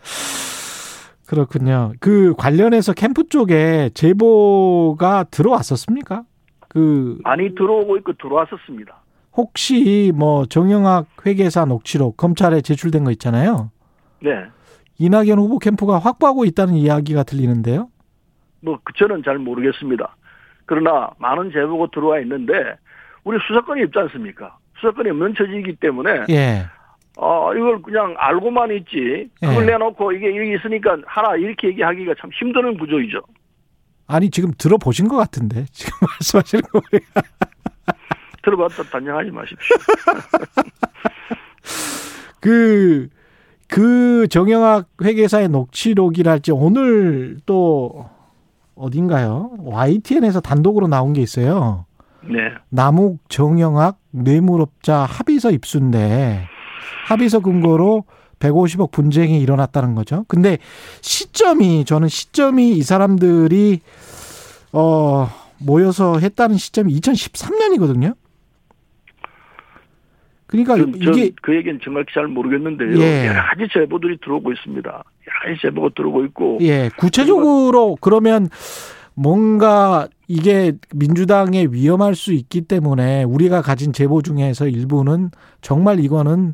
그렇군요. 1.25 1.93
그 1.99 2.33
관련해서 2.37 2.93
캠프 2.93 3.27
쪽에 3.27 3.89
제보가 3.93 5.25
들어왔었습니까? 5.31 6.23
그 6.73 7.19
많이 7.23 7.53
들어오고 7.53 7.97
있고 7.97 8.13
들어왔었습니다. 8.13 8.95
혹시 9.35 10.11
뭐 10.15 10.45
정영학 10.45 11.05
회계사 11.25 11.65
녹취록 11.65 12.17
검찰에 12.17 12.61
제출된 12.61 13.03
거 13.03 13.11
있잖아요. 13.11 13.71
네. 14.21 14.31
이낙연 14.99 15.37
후보 15.37 15.59
캠프가 15.59 15.99
확보하고 15.99 16.45
있다는 16.45 16.75
이야기가 16.75 17.23
들리는데요. 17.23 17.89
뭐, 18.61 18.79
그 18.83 18.93
저는 18.93 19.23
잘 19.23 19.37
모르겠습니다. 19.37 20.15
그러나 20.65 21.09
많은 21.17 21.51
제보가 21.51 21.87
들어와 21.93 22.19
있는데, 22.19 22.53
우리 23.23 23.37
수사권이 23.45 23.83
없지 23.83 23.99
않습니까? 23.99 24.57
수사권이 24.79 25.09
없는 25.09 25.33
처지이기 25.35 25.75
때문에, 25.77 26.25
예. 26.29 26.65
어, 27.17 27.53
이걸 27.53 27.81
그냥 27.81 28.15
알고만 28.17 28.71
있지, 28.71 29.29
그걸 29.41 29.63
예. 29.63 29.71
내놓고 29.71 30.13
이게 30.13 30.37
여기 30.37 30.55
있으니까 30.55 30.97
하라, 31.05 31.35
이렇게 31.35 31.69
얘기하기가 31.69 32.13
참 32.19 32.29
힘드는 32.39 32.77
구조이죠. 32.77 33.19
아니 34.07 34.29
지금 34.29 34.51
들어보신 34.57 35.07
것 35.07 35.15
같은데 35.17 35.65
지금 35.71 35.91
말씀하시는 36.01 36.63
거 36.63 36.79
보니까. 36.79 37.21
들어봤다 38.43 38.83
단정하지 38.83 39.31
마십시오. 39.31 39.75
그, 42.41 43.07
그 43.69 44.27
정영학 44.27 44.89
회계사의 45.01 45.47
녹취록이랄지 45.47 46.51
오늘 46.51 47.37
또 47.45 48.09
어딘가요? 48.75 49.51
YTN에서 49.59 50.41
단독으로 50.41 50.87
나온 50.87 51.13
게 51.13 51.21
있어요. 51.21 51.85
네. 52.23 52.39
남욱 52.69 53.19
정영학 53.29 53.97
뇌물업자 54.11 55.05
합의서 55.05 55.51
입수인데 55.51 56.47
합의서 57.05 57.39
근거로 57.39 58.03
150억 58.43 58.91
분쟁이 58.91 59.39
일어났다는 59.41 59.95
거죠. 59.95 60.25
근데 60.27 60.57
시점이 61.01 61.85
저는 61.85 62.07
시점이 62.07 62.71
이 62.71 62.83
사람들이 62.83 63.79
어 64.73 65.29
모여서 65.59 66.19
했다는 66.19 66.57
시점이 66.57 66.93
2013년이거든요. 66.99 68.15
그러니까 70.47 70.77
전, 70.77 70.99
전 70.99 71.13
이게 71.15 71.31
그 71.41 71.55
얘기는 71.55 71.79
정확히 71.83 72.13
잘 72.13 72.27
모르겠는데요. 72.27 72.99
예. 72.99 73.27
여러 73.27 73.41
가지 73.41 73.67
제보들이 73.73 74.19
들어오고 74.23 74.51
있습니다. 74.51 74.89
여러 74.89 75.39
가지 75.43 75.61
제보가 75.61 75.89
들어오고 75.95 76.25
있고, 76.25 76.59
예, 76.61 76.91
구체적으로 76.95 77.97
그러면 77.99 78.49
뭔가 79.15 80.07
이게 80.27 80.73
민주당에 80.93 81.65
위험할 81.69 82.13
수 82.13 82.33
있기 82.33 82.61
때문에 82.61 83.23
우리가 83.23 83.61
가진 83.61 83.93
제보 83.93 84.21
중에서 84.21 84.67
일부는 84.67 85.31
정말 85.61 85.99
이거는 85.99 86.53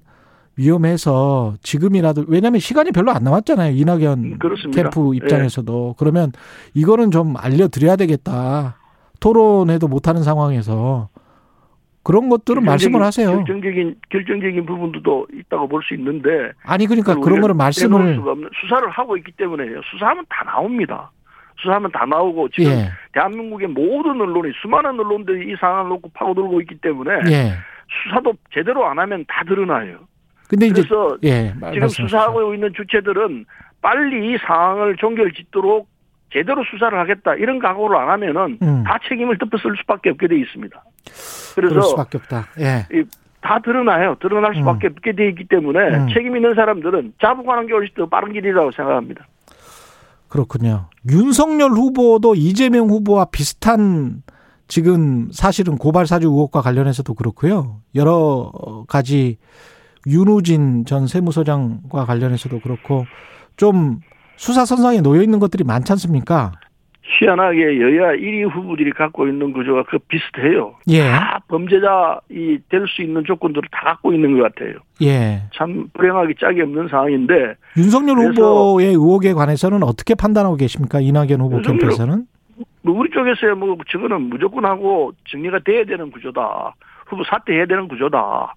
위험해서 0.60 1.54
지금이라도 1.64 2.26
왜냐하면 2.28 2.60
시간이 2.60 2.92
별로 2.92 3.12
안 3.12 3.24
남았잖아요 3.24 3.74
이낙연 3.76 4.40
그렇습니다. 4.40 4.82
캠프 4.84 5.12
예. 5.14 5.18
입장에서도 5.18 5.96
그러면 5.98 6.32
이거는 6.74 7.12
좀 7.12 7.36
알려드려야 7.38 7.96
되겠다 7.96 8.76
토론해도 9.22 9.88
못하는 9.88 10.22
상황에서 10.22 11.08
그런 12.04 12.28
것들은 12.30 12.64
말씀을 12.64 13.02
하세요 13.02 13.30
결정적인 13.38 13.96
결정적인 14.10 14.66
부분도 14.66 15.28
있다고 15.34 15.68
볼 15.70 15.82
수 15.84 15.94
있는데 15.96 16.52
아니 16.64 16.86
그러니까 16.88 17.16
그런 17.16 17.40
거를 17.42 17.56
말씀을 17.56 18.20
수사를 18.62 18.90
하고 18.90 19.16
있기 19.18 19.32
때문에요. 19.34 19.82
수사하면 19.92 20.26
다 20.30 20.44
나옵니다. 20.46 21.12
수사하면 21.62 21.92
다 21.92 22.06
나오고 22.06 22.50
지금 22.50 22.72
예 22.72 22.90
대한민국의 23.14 23.68
모든 23.70 24.20
언론이 24.22 24.52
수많은 24.62 25.00
언론들이 25.00 25.52
이 25.52 25.56
상황을 25.60 25.90
놓고 25.90 26.10
파고들고 26.14 26.62
있기 26.62 26.76
때문에 26.82 27.12
예. 27.32 27.52
수사도 28.04 28.34
제대로 28.54 28.86
안 28.88 28.98
하면 29.00 29.26
다 29.28 29.44
드러나요. 29.46 29.98
근데 30.50 30.66
이제 30.68 30.82
그래서 30.82 31.18
예 31.24 31.54
말- 31.60 31.72
지금 31.74 31.80
말씀하십시오. 31.86 32.08
수사하고 32.08 32.54
있는 32.54 32.74
주체들은 32.76 33.46
빨리 33.82 34.34
이 34.34 34.38
상황을 34.46 34.98
종결짓도록 34.98 35.88
제대로 36.34 36.64
수사를 36.70 36.98
하겠다 37.00 37.36
이런 37.36 37.60
각오를 37.60 37.96
안 37.98 38.10
하면은 38.10 38.58
음. 38.62 38.84
다 38.84 38.98
책임을 39.08 39.38
덮어쓸 39.38 39.72
수밖에 39.80 40.10
없게 40.10 40.28
돼 40.28 40.38
있습니다. 40.40 40.84
그래서 41.56 41.82
수밖에 41.82 42.18
없다. 42.18 42.48
예. 42.60 42.86
다 43.42 43.60
드러나요. 43.60 44.16
드러날 44.20 44.54
수밖에 44.56 44.88
없게 44.88 45.14
돼 45.14 45.30
있기 45.30 45.46
때문에 45.46 45.80
음. 45.80 46.08
책임 46.14 46.36
있는 46.36 46.56
사람들은 46.56 47.14
자복하는 47.22 47.68
게 47.68 47.74
훨씬 47.74 47.94
더 47.96 48.06
빠른 48.08 48.34
길이라고 48.34 48.72
생각합니다. 48.72 49.26
그렇군요. 50.28 50.90
윤석열 51.10 51.72
후보도 51.72 52.36
이재명 52.36 52.90
후보와 52.90 53.26
비슷한 53.32 54.22
지금 54.68 55.30
사실은 55.32 55.78
고발 55.78 56.06
사주 56.06 56.28
의혹과 56.28 56.62
관련해서도 56.62 57.14
그렇고요. 57.16 57.78
여러 57.96 58.52
가지 58.88 59.38
윤우진 60.10 60.86
전 60.86 61.08
세무서장과 61.08 62.06
관련해서도 62.06 62.60
그렇고 62.60 63.06
좀 63.58 64.00
수사 64.36 64.66
선상에 64.66 65.02
놓여 65.02 65.22
있는 65.22 65.40
것들이 65.40 65.64
많지 65.64 65.92
않습니까? 65.94 66.52
희한하게 67.20 67.82
여야 67.82 68.14
1위 68.14 68.50
후보들이 68.54 68.92
갖고 68.92 69.28
있는 69.28 69.52
구조가 69.52 69.84
그 69.90 69.98
비슷해요. 70.00 70.76
예. 70.90 71.10
다 71.10 71.40
범죄자 71.48 72.20
이 72.30 72.60
될 72.70 72.86
수 72.88 73.02
있는 73.02 73.24
조건들을 73.26 73.68
다 73.72 73.82
갖고 73.86 74.14
있는 74.14 74.38
것 74.38 74.44
같아요. 74.44 74.76
예. 75.02 75.42
참 75.54 75.88
불행하기 75.94 76.36
짝이 76.40 76.62
없는 76.62 76.88
상황인데 76.88 77.56
윤석열 77.78 78.18
후보의 78.20 78.90
의혹에 78.90 79.34
관해서는 79.34 79.82
어떻게 79.84 80.14
판단하고 80.14 80.56
계십니까? 80.56 81.00
이낙연 81.02 81.42
후보 81.42 81.60
캠프에서는? 81.62 82.26
뭐 82.84 82.98
우리 83.00 83.10
쪽에서야 83.10 83.56
뭐 83.56 83.76
저거는 83.92 84.22
무조건 84.30 84.66
하고 84.66 85.12
정리가 85.32 85.60
돼야 85.66 85.84
되는 85.86 86.12
구조다. 86.12 86.76
후보 87.08 87.24
사퇴해야 87.24 87.66
되는 87.66 87.88
구조다. 87.88 88.54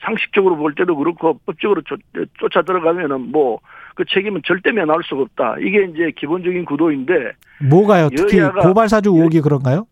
상식적으로 0.00 0.56
볼 0.56 0.74
때도 0.74 0.96
그렇고 0.96 1.38
법적으로 1.46 1.82
쫓, 1.82 1.98
쫓아 2.38 2.62
들어가면은 2.62 3.30
뭐 3.32 3.58
그 3.96 4.04
책임은 4.12 4.42
절대 4.44 4.72
면할 4.72 4.96
수가 5.04 5.22
없다. 5.22 5.54
이게 5.60 5.84
이제 5.84 6.10
기본적인 6.16 6.64
구도인데 6.64 7.30
뭐가요? 7.70 8.08
특히 8.16 8.38
여야가- 8.40 8.62
고발 8.62 8.88
사주 8.88 9.10
의혹이 9.10 9.40
그런가요? 9.40 9.86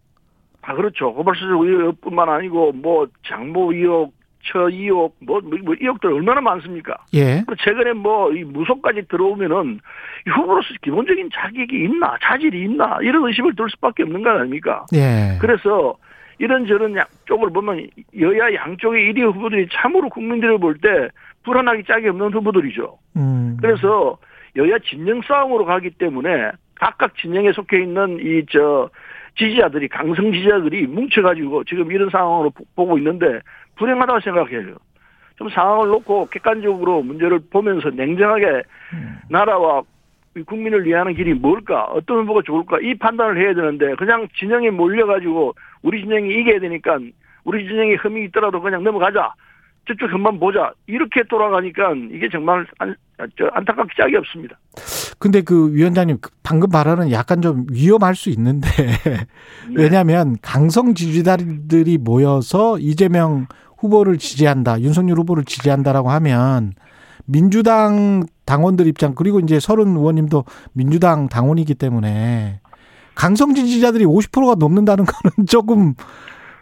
아 0.61 0.75
그렇죠. 0.75 1.14
고발수적 1.14 1.61
의혹뿐만 1.61 2.28
아니고 2.28 2.73
뭐 2.73 3.06
장모 3.28 3.73
의혹, 3.73 4.12
처 4.44 4.68
의혹, 4.68 5.14
뭐, 5.21 5.40
뭐, 5.40 5.56
뭐 5.64 5.76
의혹들 5.80 6.12
얼마나 6.12 6.40
많습니까? 6.40 6.97
예. 7.14 7.44
그 7.47 7.54
최근에 7.61 7.92
뭐 7.92 8.32
이 8.32 8.42
무속까지 8.42 9.02
들어오면은 9.09 9.78
이 10.26 10.30
후보로서 10.30 10.66
기본적인 10.82 11.30
자격이 11.32 11.85
있나, 11.85 12.16
자질이 12.25 12.61
있나 12.64 12.99
이런 13.02 13.25
의심을 13.28 13.54
들 13.54 13.66
수밖에 13.71 14.02
없는 14.02 14.25
거 14.25 14.30
아닙니까? 14.30 14.85
예. 14.94 15.38
그래서 15.40 15.94
이런저런 16.39 16.97
양- 16.97 17.07
쪽을 17.27 17.51
보면 17.51 17.87
여야 18.19 18.55
양쪽의 18.55 19.12
1위 19.12 19.23
후보들이 19.35 19.69
참으로 19.73 20.09
국민들을 20.09 20.59
볼 20.59 20.79
때 20.81 21.09
불안하기 21.45 21.85
짝이 21.85 22.09
없는 22.09 22.33
후보들이죠. 22.33 22.99
음. 23.17 23.57
그래서 23.61 24.17
여야 24.57 24.79
진영 24.79 25.21
싸움으로 25.23 25.65
가기 25.65 25.91
때문에 25.91 26.51
각각 26.77 27.17
진영에 27.17 27.53
속해 27.53 27.81
있는 27.83 28.19
이 28.21 28.45
저 28.51 28.89
지지자들이 29.39 29.89
강성 29.89 30.31
지지자들이 30.33 30.87
뭉쳐가지고 30.89 31.65
지금 31.65 31.91
이런 31.91 32.11
상황으로 32.11 32.51
보- 32.51 32.65
보고 32.77 32.99
있는데 32.99 33.41
불행하다고 33.77 34.21
생각해요. 34.21 34.75
좀 35.37 35.49
상황을 35.49 35.89
놓고 35.89 36.27
객관적으로 36.27 37.03
문제를 37.03 37.41
보면서 37.51 37.89
냉정하게 37.91 38.62
나라와 39.31 39.81
이 39.81 39.85
국민을 40.47 40.85
위하는 40.87 41.15
길이 41.15 41.35
뭘까 41.35 41.85
어떤 41.85 42.23
후보가 42.23 42.43
좋을까 42.45 42.79
이 42.81 42.95
판단을 42.95 43.39
해야 43.39 43.55
되는데 43.55 43.95
그냥 43.97 44.27
진영에 44.39 44.71
몰려가지고 44.71 45.55
우리 45.83 46.03
진영이 46.03 46.29
이겨야 46.29 46.61
되니까 46.61 46.99
우리 47.45 47.67
진영에 47.67 47.95
흠이 47.95 48.25
있더라도 48.27 48.61
그냥 48.61 48.83
넘어가자 48.83 49.35
저쪽 49.87 50.12
흠만 50.12 50.39
보자 50.39 50.73
이렇게 50.87 51.23
돌아가니까 51.25 51.93
이게 52.12 52.29
정말 52.31 52.67
안, 52.79 52.95
저 53.37 53.47
안타깝게 53.53 53.95
짝이 53.97 54.17
없습니다. 54.17 54.59
근데 55.19 55.43
그 55.43 55.73
위원장님 55.75 56.19
그 56.21 56.31
방금 56.43 56.69
발언은 56.71 57.11
약간 57.11 57.43
좀 57.43 57.67
위험할 57.71 58.15
수 58.15 58.31
있는데 58.31 58.69
네. 59.69 59.75
왜냐하면 59.75 60.37
강성 60.41 60.95
지지자들이 60.95 61.99
모여서 61.99 62.79
이재명 62.79 63.47
후보를 63.79 64.19
지지한다, 64.19 64.81
윤석열 64.81 65.19
후보를 65.19 65.45
지지한다라고 65.45 66.11
하면 66.11 66.73
민주당 67.27 68.23
당원들 68.44 68.87
입장 68.87 69.14
그리고 69.14 69.40
이제 69.40 69.61
서른 69.61 69.96
의원님도 69.96 70.44
민주당 70.72 71.28
당원이기 71.28 71.75
때문에 71.75 72.61
강성 73.14 73.54
지지자들이 73.54 74.04
50%가 74.04 74.54
넘는다는 74.58 75.04
거는 75.06 75.46
조금 75.46 75.94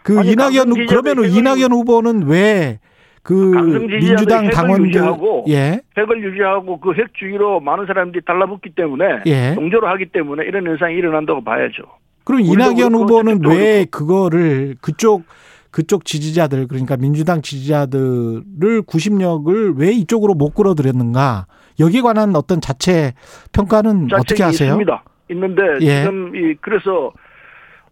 그 0.03 0.19
아니, 0.19 0.31
이낙연 0.31 0.69
후- 0.69 0.75
강성 0.75 0.85
그러면 0.87 1.23
지지자들 1.23 1.37
이낙연 1.39 1.71
후보는 1.71 2.23
왜그 2.27 3.51
강성 3.53 3.79
지지자들 3.87 3.99
민주당 3.99 4.49
당원들 4.49 5.01
예. 5.49 5.81
핵을 5.97 6.23
유지하고 6.23 6.79
그 6.79 6.93
핵주의로 6.93 7.59
많은 7.61 7.85
사람들이 7.85 8.23
달라붙기 8.25 8.71
때문에 8.75 9.05
예. 9.27 9.55
동조를 9.55 9.89
하기 9.91 10.07
때문에 10.11 10.43
이런 10.45 10.65
현상이 10.67 10.95
일어난다고 10.95 11.43
봐야죠. 11.43 11.83
그럼 12.23 12.41
이낙연 12.41 12.93
후보는 12.93 13.41
왜 13.45 13.85
그거를 13.85 14.75
그쪽 14.81 15.23
그쪽 15.71 16.03
지지자들 16.05 16.67
그러니까 16.67 16.97
민주당 16.97 17.41
지지자들을 17.41 18.81
구심력을 18.85 19.73
왜 19.77 19.91
이쪽으로 19.91 20.33
못 20.33 20.53
끌어들였는가 20.53 21.45
여기에 21.81 22.01
관한 22.01 22.35
어떤 22.35 22.61
자체 22.61 23.13
평가는 23.53 24.07
어떻게 24.13 24.43
하세요? 24.43 24.69
있습니다. 24.69 25.03
있는데 25.31 25.61
예. 25.81 26.01
지금 26.03 26.35
이 26.35 26.55
그래서 26.61 27.11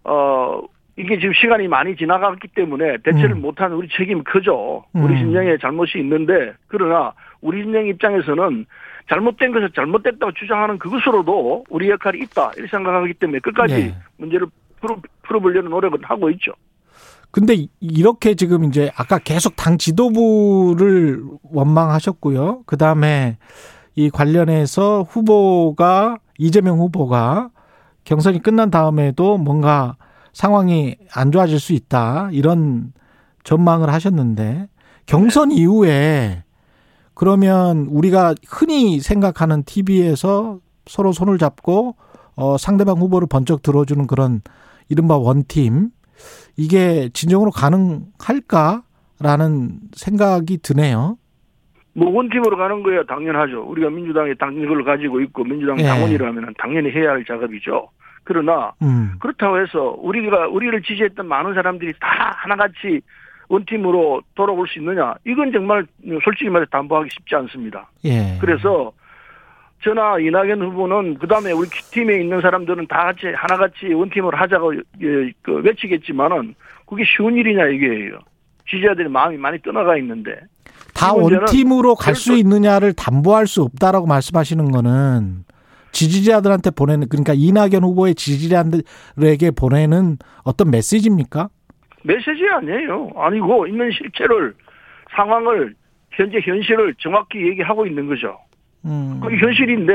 어 0.04 0.62
이게 0.98 1.18
지금 1.18 1.34
시간이 1.34 1.68
많이 1.68 1.96
지나갔기 1.96 2.50
때문에 2.50 2.98
대처를 3.04 3.32
음. 3.32 3.42
못한 3.42 3.72
우리 3.74 3.88
책임이 3.90 4.24
크죠. 4.24 4.84
우리 4.94 5.14
음. 5.14 5.20
진영에 5.32 5.58
잘못이 5.62 5.98
있는데 6.00 6.54
그러나 6.68 7.14
우리 7.42 7.64
진영 7.64 7.86
입장에서는 7.88 8.66
잘못된 9.10 9.52
것을 9.54 9.72
잘못됐다고 9.76 10.34
주장하는 10.34 10.78
그것으로도 10.78 11.66
우리 11.70 11.90
역할이 11.90 12.20
있다 12.20 12.52
이렇게 12.58 12.70
생각하기 12.70 13.14
때문에 13.16 13.40
끝까지 13.40 13.74
예. 13.76 13.96
문제를 14.18 14.48
풀어 14.82 14.98
풀어보려는 15.24 15.70
노력은 15.72 16.00
하고 16.04 16.30
있죠. 16.32 16.52
근데 17.32 17.54
이- 17.54 17.70
이렇게 17.80 18.34
지금 18.36 18.64
이제 18.66 18.92
아까 18.98 19.20
계속 19.20 19.56
당 19.56 19.78
지도부를 19.78 21.22
원망하셨고요. 21.44 22.64
그 22.66 22.76
다음에 22.76 23.38
이 23.96 24.10
관련해서 24.10 25.04
후보가 25.04 26.18
이재명 26.38 26.80
후보가 26.80 27.50
경선이 28.04 28.42
끝난 28.42 28.72
다음에도 28.72 29.38
뭔가 29.38 29.96
상황이 30.34 30.98
안 31.14 31.32
좋아질 31.32 31.60
수 31.60 31.74
있다 31.74 32.30
이런 32.32 32.94
전망을 33.44 33.92
하셨는데 33.92 34.68
경선 35.06 35.52
이후에 35.52 36.44
그러면 37.14 37.88
우리가 37.90 38.36
흔히 38.48 39.00
생각하는 39.00 39.64
TV에서 39.64 40.60
서로 40.88 41.12
손을 41.12 41.38
잡고 41.38 41.96
어 42.36 42.58
상대방 42.58 42.98
후보를 42.98 43.28
번쩍 43.28 43.62
들어주는 43.62 44.08
그런 44.08 44.42
이른바 44.88 45.18
원팀 45.18 45.92
이게 46.58 47.10
진정으로 47.14 47.52
가능할까라는 47.52 49.80
생각이 49.96 50.58
드네요. 50.60 51.18
뭐 51.94 52.10
원팀으로 52.12 52.58
가는 52.58 52.84
거야 52.84 53.04
당연하죠. 53.04 53.64
우리가 53.64 53.90
민주당의 53.90 54.36
당력을 54.36 54.84
가지고 54.84 55.22
있고 55.22 55.44
민주당 55.44 55.80
예. 55.80 55.84
당원이라면 55.84 56.56
당연히 56.58 56.92
해야 56.92 57.12
할 57.12 57.26
작업이죠. 57.26 57.90
그러나 58.24 58.74
음. 58.82 59.14
그렇다고 59.20 59.60
해서 59.60 59.96
우리가 60.00 60.48
우리를 60.48 60.82
지지했던 60.84 61.28
많은 61.28 61.54
사람들이 61.54 61.94
다 62.00 62.36
하나같이 62.38 63.02
원팀으로 63.48 64.22
돌아올 64.36 64.68
수 64.68 64.78
있느냐? 64.80 65.16
이건 65.26 65.52
정말 65.52 65.86
솔직히 66.24 66.50
말해 66.50 66.66
담보하기 66.70 67.10
쉽지 67.12 67.36
않습니다. 67.36 67.90
예. 68.06 68.38
그래서 68.40 68.92
저나 69.84 70.20
이낙연 70.20 70.62
후보는 70.62 71.18
그 71.18 71.28
다음에 71.28 71.52
우리 71.52 71.68
팀에 71.70 72.20
있는 72.20 72.42
사람들은 72.42 72.88
다 72.88 73.06
같이 73.06 73.28
하나같이 73.28 73.94
원팀으로 73.94 74.38
하자고 74.38 74.76
예, 74.76 75.32
그 75.42 75.54
외치겠지만은 75.64 76.54
그게 76.86 77.04
쉬운 77.06 77.36
일이냐 77.36 77.66
이게요. 77.68 78.20
지지자들이 78.70 79.10
마음이 79.10 79.38
많이 79.38 79.60
떠나가 79.62 79.98
있는데 79.98 80.40
다 81.00 81.14
원팀으로 81.14 81.96
갈수 81.96 82.32
별도- 82.32 82.40
있느냐를 82.40 82.94
담보할 82.94 83.48
수 83.48 83.62
없다라고 83.64 84.06
말씀하시는 84.08 84.72
거는 84.72 85.46
지지자들한테 85.92 86.72
보내는 86.72 87.08
그러니까 87.10 87.34
이낙연 87.36 87.84
후보의 87.84 88.16
지지자들에게 88.16 89.52
보내는 89.58 90.18
어떤 90.44 90.70
메시지입니까? 90.72 91.50
메시지 92.04 92.44
아니에요. 92.52 93.10
아니고 93.16 93.68
있는 93.68 93.90
실체를 93.92 94.54
상황을 95.16 95.76
현재 96.12 96.40
현실을 96.44 96.96
정확히 97.00 97.48
얘기하고 97.48 97.86
있는 97.86 98.08
거죠. 98.08 98.38
음. 98.86 99.20
그게 99.22 99.38
현실인데 99.38 99.94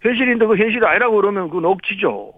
현실인데 0.00 0.46
그 0.46 0.56
현실이 0.56 0.84
아니라고 0.84 1.16
그러면 1.16 1.48
그건 1.48 1.66
억지죠. 1.66 2.32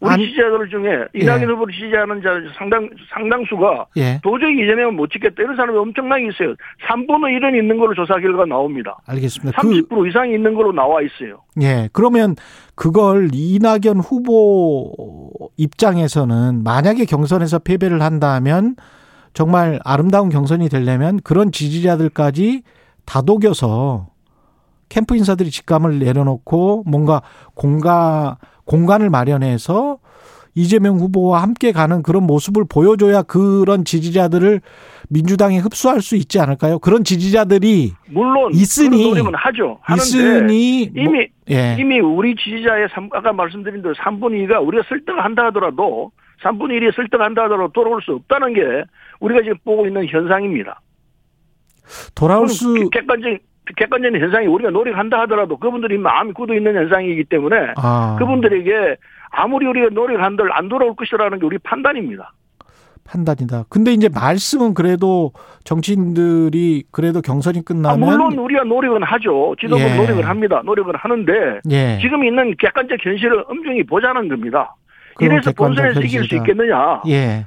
우리 0.00 0.10
아니- 0.10 0.26
지지자들 0.26 0.68
중에 0.70 1.04
이낙연 1.14 1.42
예. 1.42 1.44
후보를 1.46 1.74
지지하는 1.74 2.22
자 2.22 2.28
상당 2.56 2.88
상당수가 3.12 3.86
예. 3.96 4.20
도저히 4.22 4.62
이재명은 4.62 4.94
못 4.94 5.10
찍겠다 5.10 5.34
이런 5.42 5.56
사람이 5.56 5.76
엄청나게 5.76 6.28
있어요. 6.28 6.54
3분의 6.88 7.36
1은 7.40 7.58
있는 7.60 7.78
걸로 7.78 7.94
조사 7.94 8.14
결과 8.20 8.44
나옵니다. 8.46 8.96
알겠습니다. 9.06 9.60
그30% 9.60 10.08
이상이 10.08 10.34
있는 10.34 10.54
걸로 10.54 10.70
나와 10.72 11.00
있어요. 11.02 11.40
예. 11.62 11.88
그러면 11.92 12.36
그걸 12.76 13.30
이낙연 13.32 13.98
후보 13.98 15.50
입장에서는 15.56 16.62
만약에 16.62 17.04
경선에서 17.04 17.58
패배를 17.60 18.00
한다면 18.00 18.76
정말 19.34 19.78
아름다운 19.84 20.28
경선이 20.28 20.68
되려면 20.68 21.18
그런 21.24 21.50
지지자들까지 21.52 22.62
다독여서 23.04 24.06
캠프 24.88 25.16
인사들이 25.16 25.50
직감을 25.50 25.98
내려놓고 25.98 26.84
뭔가 26.86 27.22
공간 27.54 28.36
공간을 28.64 29.10
마련해서 29.10 29.98
이재명 30.54 30.96
후보와 30.98 31.42
함께 31.42 31.70
가는 31.72 32.02
그런 32.02 32.24
모습을 32.24 32.64
보여줘야 32.68 33.22
그런 33.22 33.84
지지자들을 33.84 34.60
민주당에 35.08 35.58
흡수할 35.58 36.00
수 36.02 36.16
있지 36.16 36.40
않을까요? 36.40 36.78
그런 36.80 37.04
지지자들이 37.04 37.92
물론 38.10 38.52
있으니- 38.52 39.08
노력은 39.08 39.34
하죠. 39.36 39.78
있으니 39.94 40.90
뭐- 40.92 41.02
이미 41.04 41.28
예. 41.50 41.76
이미 41.78 42.00
우리 42.00 42.34
지지자의 42.34 42.88
삼- 42.92 43.08
아까 43.12 43.32
말씀드린 43.32 43.82
대로 43.82 43.94
3분의 43.94 44.46
2가 44.48 44.60
우리가 44.66 44.82
설득한다 44.88 45.46
하더라도 45.46 46.10
3분의 46.42 46.80
1이 46.80 46.94
설득한다 46.96 47.44
하더라도 47.44 47.72
돌아올 47.72 48.02
수 48.02 48.12
없다는 48.12 48.54
게 48.54 48.60
우리가 49.20 49.42
지금 49.42 49.56
보고 49.64 49.86
있는 49.86 50.06
현상입니다. 50.08 50.80
돌아올 52.14 52.48
수 52.48 52.74
객관적인 52.90 53.38
객관적인 53.76 54.20
현상이 54.20 54.46
우리가 54.46 54.70
노력한다 54.70 55.20
하더라도 55.20 55.56
그분들이 55.56 55.98
마음이 55.98 56.32
굳어 56.32 56.54
있는 56.54 56.74
현상이기 56.74 57.24
때문에 57.24 57.74
아, 57.76 58.16
그분들에게 58.18 58.96
아무리 59.30 59.66
우리가 59.66 59.88
노력한들 59.92 60.50
안 60.52 60.68
돌아올 60.68 60.94
것이라는 60.96 61.38
게 61.38 61.46
우리 61.46 61.58
판단입니다. 61.58 62.32
판단이다. 63.04 63.64
근데 63.70 63.92
이제 63.92 64.08
말씀은 64.12 64.74
그래도 64.74 65.32
정치인들이 65.64 66.84
그래도 66.90 67.22
경선이 67.22 67.60
아, 67.60 67.62
끝나면 67.64 68.00
물론 68.00 68.38
우리가 68.38 68.64
노력은 68.64 69.02
하죠. 69.02 69.54
지도부 69.58 69.82
예. 69.82 69.96
노력을 69.96 70.28
합니다. 70.28 70.62
노력을 70.64 70.94
하는데 70.94 71.60
예. 71.70 71.98
지금 72.00 72.24
있는 72.24 72.54
객관적 72.58 72.98
현실을 73.00 73.44
엄중히 73.48 73.84
보자는 73.84 74.28
겁니다. 74.28 74.74
이래서 75.20 75.52
본선에서 75.52 76.00
이길 76.00 76.24
수 76.24 76.36
현실이다. 76.36 76.44
있겠느냐? 76.44 77.02
예. 77.08 77.46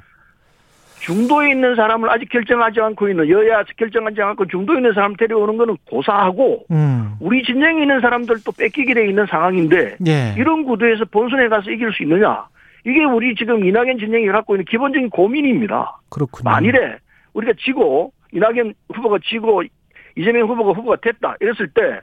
중도에 1.02 1.50
있는 1.50 1.74
사람을 1.74 2.08
아직 2.10 2.28
결정하지 2.28 2.80
않고 2.80 3.08
있는 3.08 3.28
여야 3.28 3.64
결정하지 3.76 4.22
않고 4.22 4.46
중도에 4.46 4.76
있는 4.76 4.92
사람 4.92 5.14
데려오는 5.16 5.56
거는 5.56 5.76
고사하고 5.90 6.64
음. 6.70 7.16
우리 7.20 7.42
진영에 7.42 7.82
있는 7.82 8.00
사람들도 8.00 8.52
뺏기게 8.52 8.94
돼 8.94 9.08
있는 9.08 9.26
상황인데 9.26 9.96
예. 10.06 10.34
이런 10.38 10.64
구도에서 10.64 11.04
본선에 11.06 11.48
가서 11.48 11.70
이길 11.70 11.92
수 11.92 12.04
있느냐? 12.04 12.46
이게 12.86 13.04
우리 13.04 13.34
지금 13.34 13.64
이낙연 13.64 13.98
진영이 13.98 14.26
갖고 14.28 14.54
있는 14.54 14.64
기본적인 14.64 15.10
고민입니다. 15.10 15.98
그렇군요. 16.08 16.48
만일에 16.48 16.96
우리가 17.34 17.52
지고 17.58 18.12
이낙연 18.32 18.72
후보가 18.94 19.18
지고 19.24 19.62
이재명 20.16 20.48
후보가 20.48 20.72
후보가 20.72 20.96
됐다 21.02 21.34
이랬을 21.40 21.68
때 21.74 22.00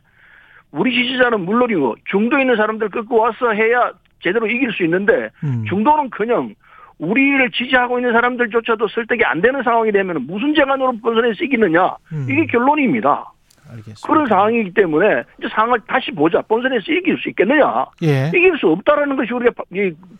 우리 0.71 0.93
지지자는 0.93 1.39
물론이고 1.41 1.95
중도에 2.11 2.41
있는 2.41 2.57
사람들 2.57 2.89
끌고 2.89 3.17
와서 3.17 3.51
해야 3.51 3.91
제대로 4.21 4.45
이길 4.45 4.73
수 4.73 4.83
있는데 4.83 5.29
음. 5.43 5.63
중도는커녕 5.69 6.53
우리를 6.99 7.51
지지하고 7.51 7.97
있는 7.99 8.11
사람들조차도 8.13 8.87
설득이 8.89 9.23
안 9.25 9.41
되는 9.41 9.63
상황이 9.63 9.91
되면 9.91 10.25
무슨 10.27 10.53
재간으로 10.53 10.93
본선에서 11.01 11.43
이기느냐 11.45 11.95
음. 12.11 12.27
이게 12.29 12.45
결론입니다. 12.45 13.31
알겠습니다. 13.71 14.07
그런 14.07 14.25
상황이기 14.27 14.73
때문에 14.73 15.23
이제 15.37 15.47
상황을 15.53 15.79
다시 15.87 16.09
보자. 16.11 16.41
본선에서 16.41 16.91
이길 16.91 17.17
수 17.19 17.29
있겠느냐? 17.29 17.85
예. 18.01 18.27
이길 18.29 18.57
수 18.57 18.67
없다라는 18.67 19.15
것이 19.15 19.31
우리가 19.31 19.51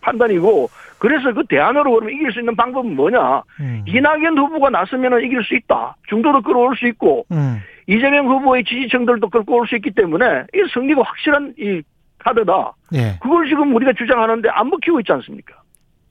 판단이고 0.00 0.68
그래서 0.98 1.32
그 1.32 1.44
대안으로 1.48 1.90
그러면 1.92 2.14
이길 2.14 2.30
수 2.32 2.38
있는 2.38 2.54
방법은 2.54 2.94
뭐냐? 2.94 3.42
음. 3.60 3.82
이낙연 3.86 4.38
후보가 4.38 4.70
나서면 4.70 5.20
이길 5.24 5.42
수 5.42 5.54
있다. 5.56 5.96
중도도 6.08 6.42
끌어올 6.42 6.76
수 6.76 6.86
있고 6.86 7.26
음. 7.32 7.58
이재명 7.88 8.28
후보의 8.28 8.62
지지층들도 8.64 9.28
끌고 9.28 9.56
올 9.58 9.66
수 9.66 9.74
있기 9.76 9.90
때문에 9.90 10.44
이 10.54 10.58
승리가 10.72 11.02
확실한 11.02 11.54
이 11.58 11.82
카드다. 12.18 12.72
예. 12.94 13.18
그걸 13.20 13.48
지금 13.48 13.74
우리가 13.74 13.92
주장하는데 13.94 14.48
안 14.50 14.68
먹히고 14.70 15.00
있지 15.00 15.10
않습니까? 15.12 15.54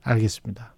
알겠습니다. 0.04 0.74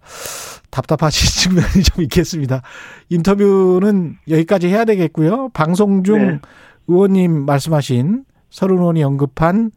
답답하신 0.70 1.52
측면이 1.56 1.84
좀 1.84 2.04
있겠습니다. 2.04 2.62
인터뷰는 3.10 4.18
여기까지 4.30 4.68
해야 4.68 4.86
되겠고요. 4.86 5.50
방송 5.50 6.04
중 6.04 6.28
네. 6.28 6.40
의원님 6.88 7.46
말씀하신 7.46 8.26
서른 8.50 8.78
의원이 8.78 9.04
언급한 9.04 9.72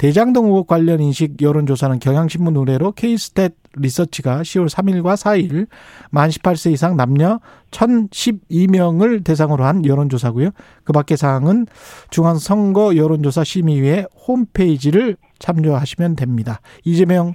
대장동 0.00 0.46
의혹 0.46 0.66
관련 0.66 0.98
인식 1.00 1.42
여론조사는 1.42 1.98
경향신문 1.98 2.56
의뢰로 2.56 2.92
K스탯 2.92 3.52
리서치가 3.76 4.40
10월 4.40 4.70
3일과 4.70 5.14
4일 5.14 5.66
만 6.10 6.30
18세 6.30 6.72
이상 6.72 6.96
남녀 6.96 7.38
1012명을 7.70 9.22
대상으로 9.22 9.64
한 9.64 9.84
여론조사고요. 9.84 10.50
그 10.84 10.92
밖의 10.94 11.18
사항은 11.18 11.66
중앙선거 12.08 12.96
여론조사 12.96 13.44
심의위의 13.44 14.06
홈페이지를 14.26 15.18
참조하시면 15.38 16.16
됩니다. 16.16 16.62
이재명 16.84 17.34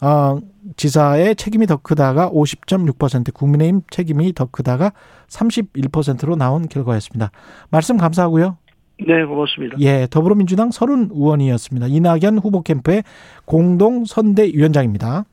어, 0.00 0.38
지사의 0.76 1.36
책임이 1.36 1.66
더 1.66 1.76
크다가 1.76 2.30
50.6%, 2.30 3.34
국민의힘 3.34 3.82
책임이 3.90 4.32
더 4.34 4.46
크다가 4.46 4.92
31%로 5.28 6.36
나온 6.36 6.68
결과였습니다. 6.68 7.30
말씀 7.70 7.96
감사하고요. 7.96 8.56
네, 9.06 9.24
고맙습니다. 9.24 9.76
예, 9.80 10.06
더불어민주당 10.10 10.70
서른 10.70 11.08
의원이었습니다. 11.12 11.86
이낙연 11.86 12.38
후보 12.38 12.62
캠프의 12.62 13.02
공동 13.46 14.04
선대위원장입니다. 14.04 15.24